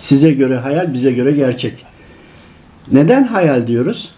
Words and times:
Size 0.00 0.30
göre 0.30 0.56
hayal, 0.56 0.94
bize 0.94 1.12
göre 1.12 1.32
gerçek. 1.32 1.86
Neden 2.92 3.24
hayal 3.24 3.66
diyoruz? 3.66 4.14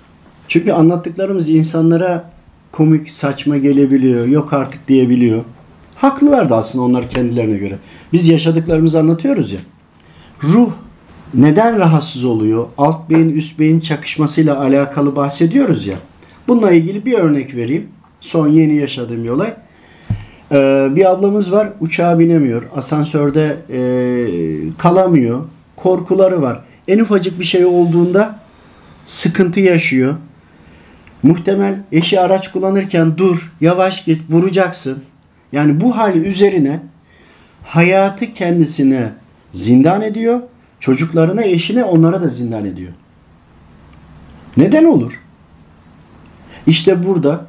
Çünkü 0.48 0.72
anlattıklarımız 0.72 1.48
insanlara 1.48 2.30
komik, 2.72 3.10
saçma 3.10 3.56
gelebiliyor, 3.56 4.26
yok 4.26 4.52
artık 4.52 4.88
diyebiliyor. 4.88 5.44
Haklılar 5.94 6.50
da 6.50 6.56
aslında 6.56 6.84
onlar 6.84 7.10
kendilerine 7.10 7.56
göre. 7.56 7.78
Biz 8.12 8.28
yaşadıklarımızı 8.28 8.98
anlatıyoruz 8.98 9.52
ya. 9.52 9.60
Ruh 10.42 10.70
neden 11.34 11.78
rahatsız 11.78 12.24
oluyor? 12.24 12.66
Alt 12.78 13.10
beyin, 13.10 13.30
üst 13.30 13.58
beyin 13.58 13.80
çakışmasıyla 13.80 14.60
alakalı 14.60 15.16
bahsediyoruz 15.16 15.86
ya. 15.86 15.96
Bununla 16.48 16.72
ilgili 16.72 17.06
bir 17.06 17.18
örnek 17.18 17.54
vereyim. 17.54 17.88
Son 18.20 18.48
yeni 18.48 18.76
yaşadığım 18.76 19.24
bir 19.24 19.28
olay. 19.28 19.54
Ee, 20.52 20.88
bir 20.90 21.10
ablamız 21.10 21.52
var 21.52 21.68
uçağa 21.80 22.18
binemiyor. 22.18 22.62
Asansörde 22.76 23.56
e, 23.70 23.80
kalamıyor. 24.78 25.44
Korkuları 25.76 26.42
var. 26.42 26.60
En 26.88 26.98
ufacık 26.98 27.40
bir 27.40 27.44
şey 27.44 27.64
olduğunda 27.64 28.38
sıkıntı 29.06 29.60
yaşıyor. 29.60 30.16
Muhtemel 31.22 31.82
eşi 31.92 32.20
araç 32.20 32.52
kullanırken 32.52 33.18
dur, 33.18 33.52
yavaş 33.60 34.04
git, 34.04 34.22
vuracaksın. 34.30 35.02
Yani 35.52 35.80
bu 35.80 35.96
hali 35.96 36.18
üzerine 36.18 36.80
hayatı 37.64 38.32
kendisine 38.32 39.12
zindan 39.54 40.02
ediyor. 40.02 40.40
Çocuklarına, 40.80 41.42
eşine, 41.42 41.84
onlara 41.84 42.22
da 42.22 42.28
zindan 42.28 42.64
ediyor. 42.64 42.92
Neden 44.56 44.84
olur? 44.84 45.20
İşte 46.66 47.06
burada 47.06 47.46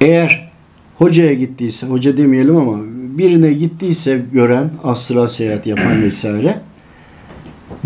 eğer 0.00 0.52
hocaya 0.98 1.34
gittiyse, 1.34 1.86
hoca 1.86 2.16
demeyelim 2.16 2.56
ama 2.56 2.78
birine 3.18 3.52
gittiyse 3.52 4.22
gören, 4.32 4.70
astral 4.84 5.26
seyahat 5.26 5.66
yapan 5.66 6.02
vesaire 6.02 6.60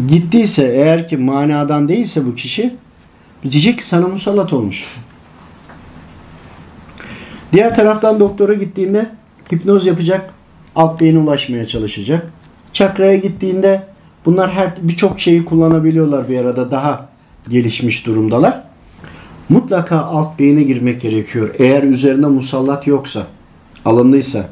gittiyse 0.08 0.62
eğer 0.62 1.08
ki 1.08 1.16
manadan 1.16 1.88
değilse 1.88 2.26
bu 2.26 2.34
kişi 2.34 2.74
diyecek 3.50 3.78
ki 3.78 3.86
sana 3.86 4.08
musallat 4.08 4.52
olmuş. 4.52 4.84
Diğer 7.52 7.74
taraftan 7.74 8.20
doktora 8.20 8.54
gittiğinde 8.54 9.10
hipnoz 9.52 9.86
yapacak, 9.86 10.34
alt 10.76 11.00
beyine 11.00 11.18
ulaşmaya 11.18 11.66
çalışacak. 11.66 12.32
Çakraya 12.72 13.16
gittiğinde 13.16 13.82
bunlar 14.24 14.52
her 14.52 14.72
birçok 14.82 15.20
şeyi 15.20 15.44
kullanabiliyorlar 15.44 16.28
bir 16.28 16.38
arada 16.38 16.70
daha 16.70 17.08
gelişmiş 17.48 18.06
durumdalar. 18.06 18.64
Mutlaka 19.48 19.98
alt 19.98 20.38
beyine 20.38 20.62
girmek 20.62 21.00
gerekiyor. 21.00 21.54
Eğer 21.58 21.82
üzerine 21.82 22.26
musallat 22.26 22.86
yoksa, 22.86 23.26
alındıysa. 23.84 24.48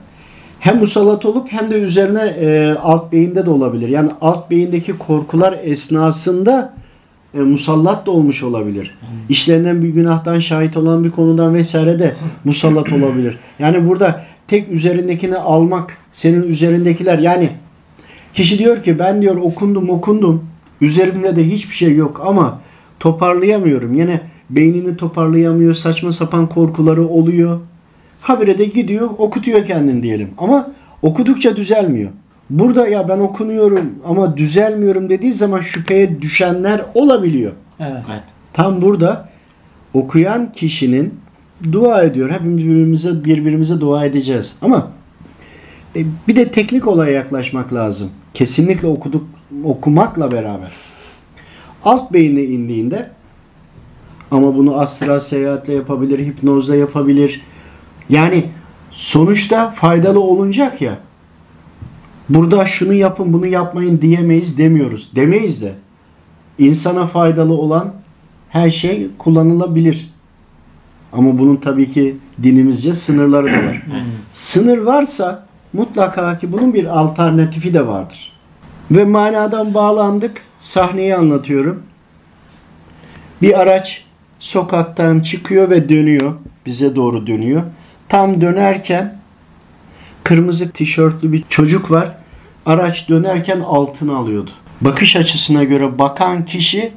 Hem 0.60 0.78
musallat 0.78 1.24
olup 1.24 1.52
hem 1.52 1.70
de 1.70 1.74
üzerine 1.74 2.22
e, 2.40 2.74
alt 2.82 3.12
beyinde 3.12 3.46
de 3.46 3.50
olabilir. 3.50 3.88
Yani 3.88 4.10
alt 4.20 4.50
beyindeki 4.50 4.98
korkular 4.98 5.58
esnasında 5.62 6.74
e, 7.34 7.38
musallat 7.38 8.06
da 8.06 8.10
olmuş 8.10 8.42
olabilir. 8.42 8.98
İşlerinden 9.28 9.82
bir 9.82 9.88
günahtan 9.88 10.38
şahit 10.40 10.76
olan 10.76 11.04
bir 11.04 11.10
konudan 11.10 11.54
vesaire 11.54 11.98
de 11.98 12.14
musallat 12.44 12.92
olabilir. 12.92 13.38
Yani 13.58 13.88
burada 13.88 14.24
tek 14.48 14.68
üzerindekini 14.68 15.36
almak, 15.36 15.96
senin 16.12 16.42
üzerindekiler 16.42 17.18
yani 17.18 17.50
kişi 18.34 18.58
diyor 18.58 18.82
ki 18.82 18.98
ben 18.98 19.22
diyor 19.22 19.36
okundum 19.36 19.90
okundum 19.90 20.44
üzerimde 20.80 21.36
de 21.36 21.50
hiçbir 21.50 21.74
şey 21.74 21.94
yok 21.94 22.22
ama 22.26 22.60
toparlayamıyorum. 23.00 23.94
Yine 23.94 24.20
beynini 24.50 24.96
toparlayamıyor, 24.96 25.74
saçma 25.74 26.12
sapan 26.12 26.48
korkuları 26.48 27.08
oluyor. 27.08 27.60
Habire 28.20 28.58
de 28.58 28.64
gidiyor, 28.64 29.10
okutuyor 29.18 29.66
kendini 29.66 30.02
diyelim. 30.02 30.30
Ama 30.38 30.70
okudukça 31.02 31.56
düzelmiyor. 31.56 32.10
Burada 32.50 32.88
ya 32.88 33.08
ben 33.08 33.18
okunuyorum 33.18 33.94
ama 34.08 34.36
düzelmiyorum 34.36 35.10
dediği 35.10 35.32
zaman 35.32 35.60
şüpheye 35.60 36.22
düşenler 36.22 36.84
olabiliyor. 36.94 37.52
Evet. 37.80 38.04
Evet. 38.10 38.22
Tam 38.52 38.82
burada 38.82 39.28
okuyan 39.94 40.52
kişinin 40.52 41.14
dua 41.72 42.02
ediyor. 42.02 42.30
Hepimiz 42.30 42.58
birbirimize 42.58 43.24
birbirimize 43.24 43.80
dua 43.80 44.04
edeceğiz. 44.04 44.56
Ama 44.62 44.90
e, 45.96 46.04
bir 46.28 46.36
de 46.36 46.48
teknik 46.48 46.86
olaya 46.88 47.12
yaklaşmak 47.12 47.74
lazım. 47.74 48.10
Kesinlikle 48.34 48.88
okuduk 48.88 49.24
okumakla 49.64 50.32
beraber. 50.32 50.72
Alt 51.84 52.12
beyine 52.12 52.42
indiğinde 52.42 53.10
ama 54.30 54.56
bunu 54.56 54.80
astral 54.80 55.20
seyahatle 55.20 55.74
yapabilir, 55.74 56.18
hipnozla 56.18 56.76
yapabilir. 56.76 57.42
Yani 58.10 58.44
sonuçta 58.90 59.70
faydalı 59.70 60.20
olunacak 60.20 60.82
ya. 60.82 60.98
Burada 62.28 62.66
şunu 62.66 62.92
yapın, 62.92 63.32
bunu 63.32 63.46
yapmayın 63.46 64.00
diyemeyiz 64.00 64.58
demiyoruz. 64.58 65.10
Demeyiz 65.14 65.62
de. 65.62 65.74
İnsana 66.58 67.06
faydalı 67.06 67.54
olan 67.54 67.94
her 68.48 68.70
şey 68.70 69.08
kullanılabilir. 69.18 70.10
Ama 71.12 71.38
bunun 71.38 71.56
tabii 71.56 71.92
ki 71.92 72.16
dinimizce 72.42 72.94
sınırları 72.94 73.46
da 73.46 73.66
var. 73.66 73.82
Sınır 74.32 74.78
varsa 74.78 75.46
mutlaka 75.72 76.38
ki 76.38 76.52
bunun 76.52 76.74
bir 76.74 76.98
alternatifi 76.98 77.74
de 77.74 77.86
vardır. 77.86 78.32
Ve 78.90 79.04
manadan 79.04 79.74
bağlandık. 79.74 80.42
Sahneyi 80.60 81.16
anlatıyorum. 81.16 81.82
Bir 83.42 83.60
araç 83.60 84.04
sokaktan 84.38 85.20
çıkıyor 85.20 85.70
ve 85.70 85.88
dönüyor. 85.88 86.34
Bize 86.66 86.96
doğru 86.96 87.26
dönüyor. 87.26 87.62
Tam 88.10 88.40
dönerken 88.40 89.16
kırmızı 90.24 90.70
tişörtlü 90.70 91.32
bir 91.32 91.44
çocuk 91.48 91.90
var. 91.90 92.16
Araç 92.66 93.08
dönerken 93.08 93.60
altını 93.60 94.16
alıyordu. 94.16 94.50
Bakış 94.80 95.16
açısına 95.16 95.64
göre 95.64 95.98
bakan 95.98 96.44
kişi 96.44 96.92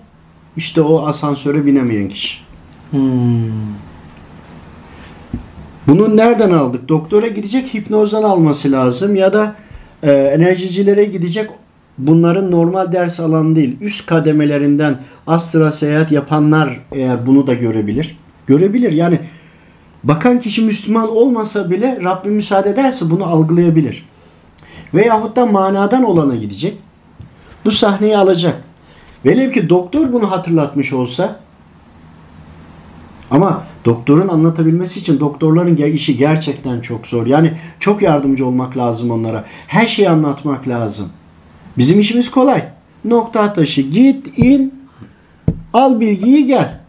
işte 0.57 0.81
o 0.81 1.06
asansöre 1.06 1.66
binemeyen 1.66 2.09
kişi. 2.09 2.38
Hmm. 2.91 3.01
Bunu 5.88 6.18
nereden 6.18 6.51
aldık? 6.51 6.90
Doktora 6.90 7.28
gidecek 7.28 7.74
hipnozdan 7.74 8.24
alması 8.24 8.72
lazım 8.72 9.16
ya 9.16 9.34
da 9.34 9.56
e, 10.03 10.12
enerjicilere 10.12 11.06
gidecek 11.06 11.50
bunların 11.97 12.51
normal 12.51 12.91
ders 12.91 13.19
alan 13.19 13.56
değil. 13.56 13.78
Üst 13.81 14.06
kademelerinden 14.06 14.97
astral 15.28 15.72
seyahat 15.72 16.12
yapanlar 16.12 16.80
eğer 16.91 17.25
bunu 17.25 17.47
da 17.47 17.53
görebilir. 17.53 18.18
Görebilir. 18.47 18.91
Yani 18.91 19.19
bakan 20.03 20.39
kişi 20.39 20.61
Müslüman 20.61 21.09
olmasa 21.09 21.69
bile 21.69 21.99
Rabbim 22.03 22.33
müsaade 22.33 22.69
ederse 22.69 23.09
bunu 23.09 23.25
algılayabilir. 23.25 24.05
Veyahut 24.93 25.35
da 25.35 25.45
manadan 25.45 26.03
olana 26.03 26.35
gidecek. 26.35 26.77
Bu 27.65 27.71
sahneyi 27.71 28.17
alacak. 28.17 28.63
Velev 29.25 29.51
ki 29.51 29.69
doktor 29.69 30.13
bunu 30.13 30.31
hatırlatmış 30.31 30.93
olsa 30.93 31.39
ama 33.31 33.63
doktorun 33.85 34.27
anlatabilmesi 34.27 34.99
için 34.99 35.19
doktorların 35.19 35.75
işi 35.75 36.17
gerçekten 36.17 36.81
çok 36.81 37.07
zor. 37.07 37.27
Yani 37.27 37.53
çok 37.79 38.01
yardımcı 38.01 38.45
olmak 38.45 38.77
lazım 38.77 39.11
onlara. 39.11 39.43
Her 39.67 39.87
şeyi 39.87 40.09
anlatmak 40.09 40.67
lazım. 40.67 41.09
Bizim 41.77 41.99
işimiz 41.99 42.31
kolay. 42.31 42.65
Nokta 43.05 43.41
atışı 43.41 43.81
git 43.81 44.37
in 44.37 44.73
al 45.73 45.99
bilgiyi 45.99 46.45
gel. 46.45 46.79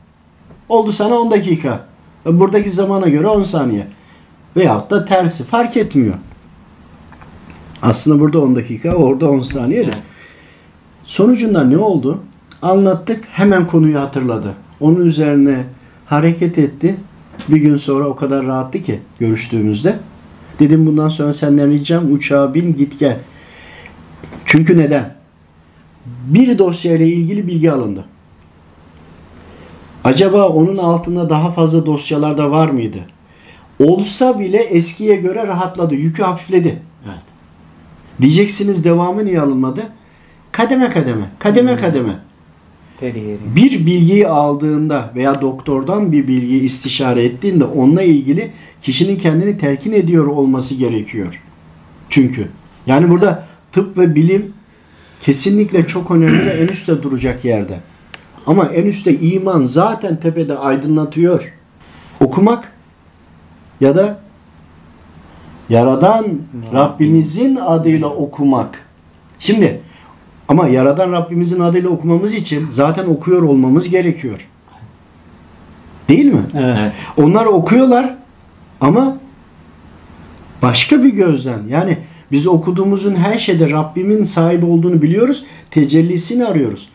Oldu 0.68 0.92
sana 0.92 1.14
10 1.14 1.30
dakika. 1.30 1.86
Buradaki 2.26 2.70
zamana 2.70 3.08
göre 3.08 3.26
10 3.26 3.42
saniye. 3.42 3.86
Veyahut 4.56 4.90
da 4.90 5.04
tersi 5.04 5.44
fark 5.44 5.76
etmiyor. 5.76 6.14
Aslında 7.82 8.20
burada 8.20 8.40
10 8.40 8.56
dakika 8.56 8.94
orada 8.94 9.30
10 9.30 9.40
saniye 9.40 9.86
de. 9.86 9.92
Sonucunda 11.04 11.64
ne 11.64 11.76
oldu? 11.76 12.20
Anlattık 12.62 13.24
hemen 13.28 13.66
konuyu 13.66 14.00
hatırladı. 14.00 14.54
Onun 14.80 15.06
üzerine 15.06 15.64
hareket 16.06 16.58
etti. 16.58 16.96
Bir 17.48 17.56
gün 17.56 17.76
sonra 17.76 18.04
o 18.04 18.16
kadar 18.16 18.46
rahattı 18.46 18.82
ki 18.82 19.00
görüştüğümüzde. 19.18 19.98
Dedim 20.58 20.86
bundan 20.86 21.08
sonra 21.08 21.34
senden 21.34 21.70
ricam 21.70 22.12
uçağa 22.12 22.54
bin 22.54 22.76
git 22.76 22.98
gel. 23.00 23.18
Çünkü 24.44 24.78
neden? 24.78 25.14
Bir 26.06 26.58
dosyayla 26.58 27.06
ilgili 27.06 27.46
bilgi 27.46 27.72
alındı. 27.72 28.04
Acaba 30.04 30.48
onun 30.48 30.76
altında 30.76 31.30
daha 31.30 31.50
fazla 31.50 31.86
dosyalar 31.86 32.38
da 32.38 32.50
var 32.50 32.68
mıydı? 32.68 32.98
Olsa 33.78 34.40
bile 34.40 34.58
eskiye 34.58 35.16
göre 35.16 35.46
rahatladı. 35.46 35.94
Yükü 35.94 36.22
hafifledi. 36.22 36.82
Evet. 37.06 37.22
Diyeceksiniz 38.20 38.84
devamı 38.84 39.24
niye 39.24 39.40
alınmadı? 39.40 39.82
Kademe 40.52 40.90
kademe, 40.90 41.24
kademe 41.38 41.76
kademe. 41.76 42.18
Kariyeri. 43.00 43.38
Bir 43.56 43.86
bilgiyi 43.86 44.28
aldığında 44.28 45.10
veya 45.14 45.40
doktordan 45.40 46.12
bir 46.12 46.28
bilgiyi 46.28 46.62
istişare 46.62 47.24
ettiğinde 47.24 47.64
onunla 47.64 48.02
ilgili 48.02 48.50
kişinin 48.82 49.16
kendini 49.16 49.58
telkin 49.58 49.92
ediyor 49.92 50.26
olması 50.26 50.74
gerekiyor. 50.74 51.42
Çünkü 52.10 52.48
yani 52.86 53.10
burada 53.10 53.46
tıp 53.72 53.98
ve 53.98 54.14
bilim 54.14 54.52
kesinlikle 55.20 55.86
çok 55.86 56.10
önemli 56.10 56.46
ve 56.46 56.50
en 56.50 56.68
üstte 56.68 57.02
duracak 57.02 57.44
yerde. 57.44 57.80
Ama 58.46 58.64
en 58.64 58.86
üstte 58.86 59.20
iman 59.20 59.64
zaten 59.66 60.16
tepede 60.16 60.58
aydınlatıyor. 60.58 61.52
Okumak 62.20 62.72
ya 63.80 63.96
da 63.96 64.18
Yaradan 65.68 66.26
Rabbimizin 66.72 67.56
adıyla 67.56 68.08
okumak. 68.08 68.80
Şimdi 69.38 69.80
Ama 70.48 70.68
Yaradan 70.68 71.12
Rabbimizin 71.12 71.60
adıyla 71.60 71.90
okumamız 71.90 72.34
için 72.34 72.68
zaten 72.70 73.06
okuyor 73.06 73.42
olmamız 73.42 73.88
gerekiyor. 73.88 74.48
Değil 76.08 76.24
mi? 76.24 76.42
Evet. 76.54 76.92
Onlar 77.16 77.46
okuyorlar 77.46 78.14
ama 78.80 79.16
başka 80.62 81.02
bir 81.02 81.12
gözden. 81.12 81.60
Yani 81.68 81.98
biz 82.32 82.46
okuduğumuzun 82.46 83.14
her 83.14 83.38
şeyde 83.38 83.70
Rabbimin 83.70 84.24
sahibi 84.24 84.66
olduğunu 84.66 85.02
biliyoruz. 85.02 85.46
Tecellisini 85.70 86.46
arıyoruz. 86.46 86.88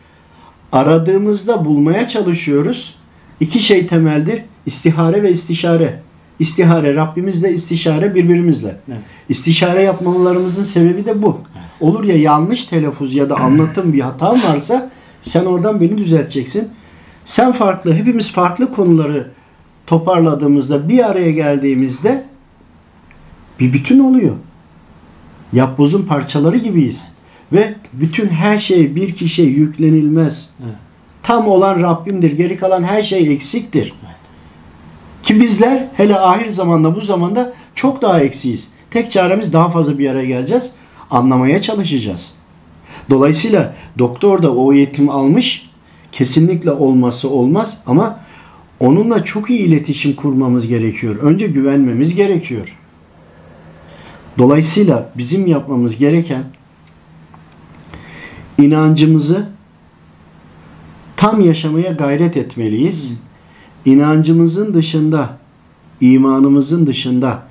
Aradığımızda 0.72 1.66
bulmaya 1.66 2.08
çalışıyoruz. 2.08 2.96
İki 3.40 3.60
şey 3.60 3.88
temeldir. 3.88 4.42
İstihare 4.66 5.24
ve 5.24 5.32
istişare. 5.32 6.00
İstihare 6.40 6.96
Rabbimizle, 6.96 7.54
istişare 7.54 8.16
birbirimizle. 8.16 8.80
Evet. 8.88 9.00
İstişare 9.30 9.82
yapmalarımızın 9.82 10.64
sebebi 10.64 11.06
de 11.06 11.22
bu. 11.22 11.38
Olur 11.80 12.04
ya 12.04 12.18
yanlış 12.18 12.64
telaffuz 12.64 13.14
ya 13.14 13.30
da 13.30 13.36
anlatım 13.36 13.94
bir 13.94 14.00
hatam 14.00 14.44
varsa 14.44 14.90
sen 15.22 15.46
oradan 15.46 15.82
beni 15.82 15.98
düzelteceksin. 15.98 16.70
Sen 17.26 17.52
farklı, 17.52 17.94
hepimiz 17.94 18.32
farklı 18.32 18.72
konuları 18.74 19.32
toparladığımızda 19.88 20.90
bir 20.90 21.10
araya 21.10 21.32
geldiğimizde 21.32 22.26
bir 23.60 23.74
bütün 23.74 24.00
oluyor. 24.00 24.36
Yapbozun 25.54 26.04
parçaları 26.04 26.58
gibiyiz. 26.58 27.08
Ve 27.54 27.74
bütün 27.94 28.30
her 28.30 28.60
şey 28.60 28.96
bir 28.96 29.16
kişiye 29.16 29.48
yüklenilmez. 29.48 30.50
Evet. 30.64 30.76
Tam 31.24 31.48
olan 31.48 31.84
Rabbimdir. 31.84 32.32
Geri 32.32 32.58
kalan 32.58 32.84
her 32.84 33.04
şey 33.04 33.34
eksiktir. 33.34 33.94
Ki 35.24 35.42
bizler 35.42 35.88
hele 35.94 36.20
ahir 36.20 36.50
zamanda 36.50 36.96
bu 36.96 37.02
zamanda 37.02 37.54
çok 37.76 38.02
daha 38.02 38.22
eksiyiz. 38.22 38.68
Tek 38.92 39.12
çaremiz 39.12 39.54
daha 39.54 39.70
fazla 39.70 39.98
bir 39.98 40.10
araya 40.10 40.26
geleceğiz. 40.26 40.74
Anlamaya 41.12 41.62
çalışacağız. 41.62 42.34
Dolayısıyla 43.10 43.76
doktor 44.00 44.44
da 44.44 44.54
o 44.56 44.74
eğitim 44.74 45.10
almış. 45.10 45.70
Kesinlikle 46.12 46.72
olması 46.72 47.30
olmaz 47.30 47.82
ama 47.88 48.20
onunla 48.80 49.26
çok 49.26 49.50
iyi 49.50 49.60
iletişim 49.60 50.16
kurmamız 50.16 50.68
gerekiyor. 50.68 51.16
Önce 51.16 51.48
güvenmemiz 51.48 52.16
gerekiyor. 52.16 52.78
Dolayısıyla 54.38 55.10
bizim 55.18 55.48
yapmamız 55.48 55.98
gereken 55.98 56.44
inancımızı 58.64 59.50
tam 61.18 61.42
yaşamaya 61.42 61.92
gayret 61.92 62.38
etmeliyiz. 62.38 63.14
İnancımızın 63.86 64.74
dışında, 64.74 65.38
imanımızın 66.02 66.88
dışında 66.88 67.44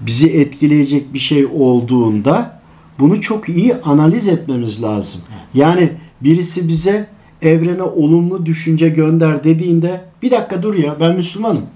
bizi 0.00 0.28
etkileyecek 0.28 1.14
bir 1.14 1.18
şey 1.18 1.46
olduğunda 1.46 2.60
bunu 2.98 3.20
çok 3.20 3.48
iyi 3.48 3.74
analiz 3.74 4.28
etmemiz 4.28 4.82
lazım. 4.82 5.20
Yani 5.54 5.92
birisi 6.20 6.68
bize 6.68 7.06
evrene 7.42 7.82
olumlu 7.82 8.46
düşünce 8.46 8.88
gönder 8.88 9.44
dediğinde 9.44 10.04
bir 10.22 10.30
dakika 10.30 10.62
dur 10.62 10.74
ya 10.74 10.94
ben 11.00 11.16
Müslümanım. 11.16 11.66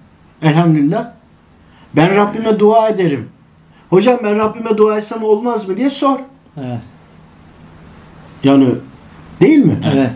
Elhamdülillah. 0.42 1.12
Ben 1.96 2.16
Rabbime 2.16 2.60
dua 2.60 2.88
ederim. 2.88 3.28
Hocam 3.90 4.18
ben 4.24 4.36
Rabbime 4.36 4.76
dua 4.76 4.98
etsem 4.98 5.22
olmaz 5.22 5.68
mı 5.68 5.76
diye 5.76 5.90
sor. 5.90 6.18
Evet. 6.56 6.82
Yani 8.44 8.66
değil 9.40 9.58
mi? 9.58 9.78
Evet. 9.94 10.10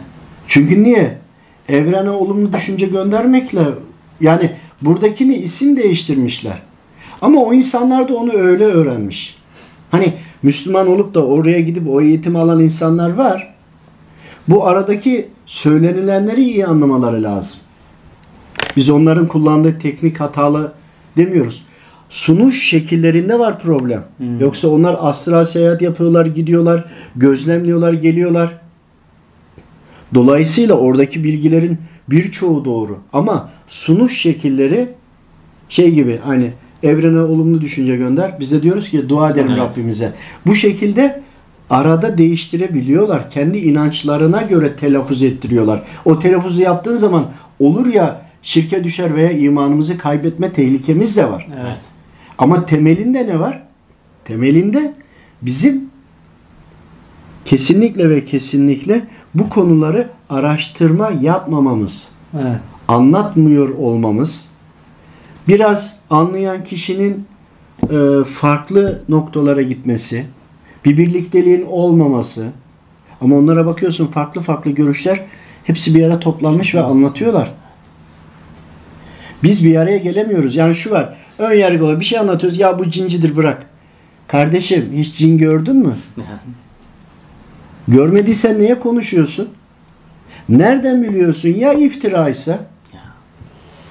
Çünkü 0.49 0.82
niye? 0.82 1.19
Evrene 1.69 2.11
olumlu 2.11 2.52
düşünce 2.52 2.87
göndermekle 2.87 3.64
yani 4.20 4.50
buradakini 4.82 5.34
isim 5.37 5.76
değiştirmişler. 5.76 6.62
Ama 7.23 7.40
o 7.40 7.55
insanlar 7.55 8.08
da 8.08 8.17
onu 8.17 8.32
öyle 8.32 8.64
öğrenmiş. 8.64 9.37
Hani 9.90 10.12
Müslüman 10.43 10.88
olup 10.88 11.14
da 11.14 11.26
oraya 11.26 11.61
gidip 11.61 11.88
o 11.88 12.00
eğitimi 12.00 12.38
alan 12.38 12.61
insanlar 12.61 13.11
var. 13.11 13.55
Bu 14.49 14.67
aradaki 14.67 15.29
söylenilenleri 15.46 16.43
iyi 16.43 16.67
anlamaları 16.67 17.22
lazım. 17.22 17.61
Biz 18.76 18.90
onların 18.90 19.29
kullandığı 19.29 19.79
teknik 19.79 20.20
hatalı 20.20 20.72
demiyoruz. 21.17 21.66
Sunuş 22.11 22.62
şekillerinde 22.62 23.38
var 23.38 23.58
problem. 23.58 24.05
Yoksa 24.41 24.69
onlar 24.69 24.97
astral 25.00 25.44
seyahat 25.44 25.82
yapıyorlar, 25.82 26.26
gidiyorlar, 26.26 26.85
gözlemliyorlar, 27.17 27.93
geliyorlar. 27.93 28.58
Dolayısıyla 30.14 30.75
oradaki 30.75 31.25
bilgilerin 31.25 31.79
birçoğu 32.11 32.64
doğru. 32.64 32.99
Ama 33.12 33.50
sunuş 33.67 34.19
şekilleri 34.19 34.88
şey 35.69 35.91
gibi 35.91 36.19
hani 36.25 36.50
evrene 36.82 37.20
olumlu 37.20 37.61
düşünce 37.61 37.97
gönder. 37.97 38.37
Biz 38.41 38.53
de 38.53 38.62
diyoruz 38.62 38.91
ki 38.91 39.08
dua 39.08 39.31
edelim 39.31 39.50
Evet. 39.50 39.58
Rabbimize. 39.62 40.12
Bu 40.47 40.55
şekilde 40.55 41.23
arada 41.70 42.19
değiştirebiliyorlar. 42.19 43.31
Kendi 43.31 43.58
inançlarına 43.58 44.43
göre 44.43 44.76
telaffuz 44.76 45.23
ettiriyorlar. 45.23 45.82
O 46.05 46.19
telaffuzu 46.19 46.62
yaptığın 46.62 46.97
zaman 46.97 47.26
olur 47.61 47.87
ya 47.87 48.23
şirke 48.43 48.85
düşer 48.85 49.14
veya 49.14 49.31
imanımızı 49.31 49.99
kaybetme 49.99 50.53
tehlikemiz 50.53 51.17
de 51.17 51.31
var. 51.31 51.49
Evet. 51.62 51.79
Ama 52.38 52.67
temelinde 52.67 53.27
ne 53.27 53.41
var? 53.41 53.62
Temelinde 54.25 54.94
bizim 55.43 55.91
kesinlikle 57.44 58.11
ve 58.11 58.25
kesinlikle 58.25 59.05
bu 59.35 59.49
konuları 59.49 60.09
araştırma 60.31 61.11
yapmamamız, 61.21 62.09
Evet. 62.35 62.56
anlatmıyor 62.88 63.69
olmamız, 63.69 64.49
biraz 65.49 65.99
anlayan 66.11 66.65
kişinin 66.65 67.27
e, 67.91 68.25
farklı 68.25 69.03
noktalara 69.09 69.62
gitmesi, 69.62 70.27
bir 70.85 70.99
birlikteliğin 70.99 71.67
olmaması, 71.67 72.47
ama 73.21 73.37
onlara 73.37 73.67
bakıyorsun 73.67 74.06
farklı 74.06 74.41
farklı 74.41 74.71
görüşler 74.71 75.25
hepsi 75.65 75.94
bir 75.94 76.00
yere 76.00 76.21
toplanmış 76.21 76.75
ve 76.75 76.82
anlatıyorlar. 76.82 77.53
Biz 79.43 79.65
bir 79.65 79.77
araya 79.77 79.99
gelemiyoruz. 79.99 80.56
Yani 80.56 80.75
şu 80.75 80.91
var. 80.91 81.17
Ön 81.38 81.55
yargılı 81.55 82.00
bir 82.00 82.05
şey 82.05 82.19
anlatıyoruz. 82.19 82.59
Ya 82.59 82.79
bu 82.79 82.91
cincidir 82.91 83.37
bırak. 83.37 83.67
Kardeşim 84.29 84.93
hiç 84.97 85.15
cin 85.15 85.38
gördün 85.38 85.77
mü? 85.77 85.94
Görmediysen 87.88 88.59
niye 88.59 88.79
konuşuyorsun? 88.79 89.49
Nereden 90.49 91.03
biliyorsun? 91.03 91.49
Ya 91.49 91.73
iftiraysa? 91.73 92.59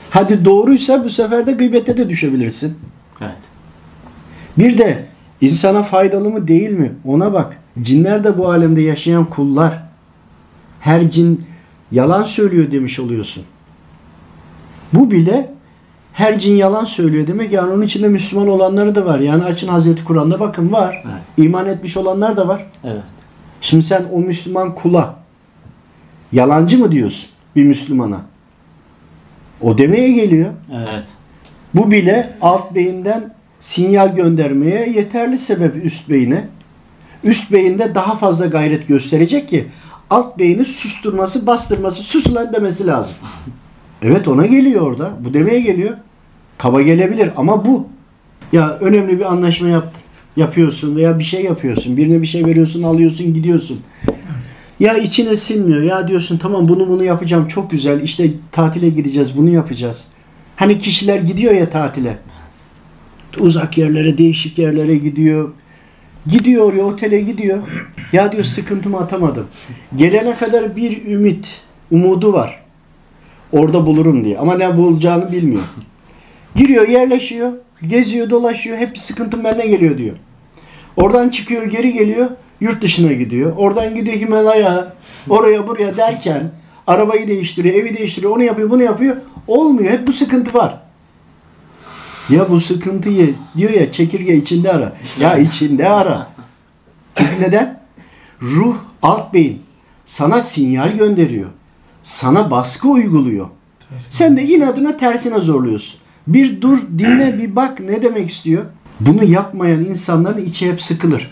Hadi 0.10 0.46
doğruysa 0.46 1.04
bu 1.04 1.10
sefer 1.10 1.48
de 1.48 1.52
gıybete 1.52 1.98
de 1.98 2.10
düşebilirsin. 2.10 2.78
Evet. 3.22 3.36
Bir 4.58 4.78
de 4.78 5.06
insana 5.42 5.84
faydalı 5.84 6.30
mı 6.30 6.48
değil 6.48 6.72
mi? 6.72 6.92
Ona 7.06 7.34
bak. 7.34 7.58
Cinler 7.82 8.24
de 8.24 8.38
bu 8.38 8.50
alemde 8.50 8.82
yaşayan 8.82 9.26
kullar. 9.26 9.84
Her 10.80 11.12
cin 11.12 11.46
yalan 11.92 12.24
söylüyor 12.24 12.72
demiş 12.72 13.00
oluyorsun. 13.00 13.44
Bu 14.94 15.12
bile 15.12 15.55
her 16.16 16.40
cin 16.40 16.56
yalan 16.56 16.86
söylüyor 16.86 17.28
demek. 17.28 17.52
Yani 17.52 17.72
onun 17.72 17.82
içinde 17.82 18.08
Müslüman 18.08 18.48
olanları 18.48 18.96
da 18.96 19.06
var. 19.06 19.20
Yani 19.20 19.44
açın 19.44 19.68
Hazreti 19.68 20.04
Kur'an'da 20.04 20.40
bakın 20.40 20.72
var. 20.72 21.04
Evet. 21.06 21.48
İman 21.48 21.68
etmiş 21.68 21.98
olanlar 21.98 22.38
da 22.38 22.48
var. 22.48 22.66
Evet. 22.84 23.04
Şimdi 23.62 23.84
sen 23.84 24.06
o 24.12 24.20
Müslüman 24.20 24.76
kula 24.76 25.16
yalancı 26.32 26.80
mı 26.80 26.92
diyorsun 26.92 27.30
bir 27.56 27.64
Müslümana? 27.64 28.22
O 29.62 29.78
demeye 29.78 30.12
geliyor. 30.12 30.54
Evet. 30.74 31.04
Bu 31.74 31.92
bile 31.92 32.38
alt 32.42 32.76
beyinden 32.76 33.34
sinyal 33.62 34.16
göndermeye 34.16 34.90
yeterli 34.90 35.38
sebep 35.38 35.86
üst 35.86 36.10
beyine. 36.10 36.48
Üst 37.24 37.52
beyinde 37.52 37.96
daha 37.96 38.18
fazla 38.18 38.46
gayret 38.46 38.88
gösterecek 38.88 39.50
ki 39.50 39.68
alt 40.10 40.40
beyni 40.40 40.66
susturması, 40.66 41.48
bastırması, 41.48 42.04
sus 42.04 42.34
lan 42.34 42.54
demesi 42.54 42.88
lazım. 42.88 43.16
Evet 44.02 44.28
ona 44.28 44.46
geliyor 44.46 44.82
orada. 44.82 45.14
Bu 45.20 45.34
demeye 45.34 45.60
geliyor. 45.60 45.98
Kaba 46.58 46.82
gelebilir 46.82 47.30
ama 47.36 47.66
bu. 47.66 47.88
Ya 48.52 48.70
önemli 48.70 49.20
bir 49.20 49.32
anlaşma 49.32 49.68
yaptın. 49.70 50.02
Yapıyorsun 50.38 50.96
veya 50.96 51.20
bir 51.20 51.24
şey 51.24 51.44
yapıyorsun. 51.44 51.98
Birine 51.98 52.22
bir 52.22 52.28
şey 52.28 52.46
veriyorsun, 52.46 52.84
alıyorsun, 52.84 53.34
gidiyorsun. 53.34 53.80
Ya 54.80 54.98
içine 54.98 55.36
sinmiyor. 55.36 55.82
Ya 55.82 56.08
diyorsun 56.08 56.38
tamam 56.38 56.68
bunu 56.68 56.90
bunu 56.90 57.04
yapacağım 57.04 57.48
çok 57.48 57.72
güzel. 57.72 58.02
İşte 58.04 58.30
tatile 58.52 58.90
gideceğiz 58.90 59.38
bunu 59.38 59.50
yapacağız. 59.50 60.08
Hani 60.56 60.80
kişiler 60.80 61.20
gidiyor 61.20 61.54
ya 61.54 61.70
tatile. 61.70 62.18
Uzak 63.40 63.78
yerlere, 63.78 64.18
değişik 64.18 64.58
yerlere 64.58 64.96
gidiyor. 64.96 65.52
Gidiyor 66.28 66.66
oraya 66.66 66.84
otele 66.84 67.22
gidiyor. 67.22 67.58
Ya 68.14 68.32
diyor 68.32 68.44
sıkıntımı 68.44 68.98
atamadım. 68.98 69.48
Gelene 69.96 70.36
kadar 70.36 70.76
bir 70.76 71.06
ümit, 71.06 71.62
umudu 71.92 72.34
var. 72.34 72.65
Orada 73.52 73.86
bulurum 73.86 74.26
diye. 74.26 74.38
Ama 74.38 74.58
ne 74.58 74.78
bulacağını 74.78 75.32
bilmiyor. 75.32 75.64
Giriyor, 76.56 76.88
yerleşiyor, 76.88 77.52
geziyor, 77.88 78.30
dolaşıyor. 78.30 78.78
Hep 78.78 78.98
sıkıntım 78.98 79.44
benden 79.44 79.70
geliyor 79.70 79.98
diyor. 79.98 80.16
Oradan 80.98 81.30
çıkıyor, 81.30 81.64
geri 81.64 81.94
geliyor, 81.94 82.30
yurt 82.62 82.82
dışına 82.82 83.14
gidiyor. 83.14 83.54
Oradan 83.58 83.96
gidiyor 83.96 84.18
Himalaya, 84.18 84.94
oraya 85.30 85.68
buraya 85.68 85.98
derken 85.98 86.52
arabayı 86.88 87.28
değiştiriyor, 87.28 87.76
evi 87.76 87.98
değiştiriyor, 87.98 88.36
onu 88.36 88.44
yapıyor, 88.44 88.70
bunu 88.70 88.84
yapıyor. 88.84 89.16
Olmuyor. 89.48 89.92
Hep 89.92 90.08
bu 90.08 90.12
sıkıntı 90.12 90.54
var. 90.54 90.82
Ya 92.30 92.50
bu 92.50 92.60
sıkıntıyı 92.60 93.36
diyor 93.58 93.72
ya 93.72 93.92
çekirge 93.92 94.36
içinde 94.36 94.72
ara. 94.72 94.94
Ya 95.20 95.38
içinde 95.38 95.90
ara. 95.90 96.28
Çünkü 97.16 97.42
neden? 97.42 97.82
Ruh 98.42 98.76
alt 99.02 99.34
beyin 99.34 99.62
sana 100.06 100.42
sinyal 100.42 100.92
gönderiyor. 100.92 101.50
Sana 102.06 102.52
baskı 102.52 102.88
uyguluyor. 102.88 103.48
Sen 104.10 104.38
de 104.38 104.44
inadına 104.44 104.98
tersine 104.98 105.42
zorluyorsun. 105.42 106.00
Bir 106.28 106.62
dur, 106.62 106.78
dinle, 106.98 107.40
bir 107.40 107.56
bak 107.56 107.80
ne 107.80 108.02
demek 108.02 108.30
istiyor. 108.30 108.64
Bunu 109.00 109.24
yapmayan 109.24 109.86
insanların 109.86 110.46
içi 110.46 110.72
hep 110.72 110.82
sıkılır. 110.82 111.32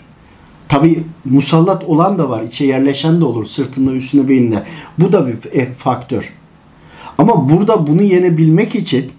Tabi 0.68 1.02
musallat 1.24 1.84
olan 1.84 2.18
da 2.18 2.30
var. 2.30 2.42
içe 2.42 2.64
yerleşen 2.64 3.20
de 3.20 3.24
olur. 3.24 3.46
Sırtında, 3.46 3.92
üstünde, 3.92 4.28
beyninde. 4.28 4.62
Bu 4.98 5.12
da 5.12 5.26
bir 5.26 5.52
e, 5.52 5.72
faktör. 5.72 6.32
Ama 7.18 7.50
burada 7.50 7.86
bunu 7.86 8.02
yenebilmek 8.02 8.74
için 8.74 9.12